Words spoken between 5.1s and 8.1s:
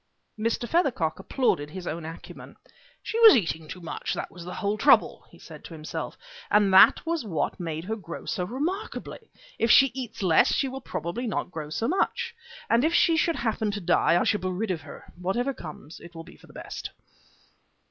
he said to himself. "And that was what made her